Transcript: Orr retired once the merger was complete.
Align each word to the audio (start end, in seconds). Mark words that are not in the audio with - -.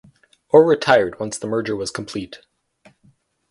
Orr 0.49 0.65
retired 0.65 1.19
once 1.19 1.37
the 1.37 1.45
merger 1.45 1.75
was 1.75 1.91
complete. 1.91 2.39